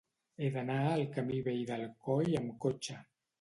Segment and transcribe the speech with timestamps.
[0.43, 2.99] He d'anar al camí Vell del Coll amb cotxe.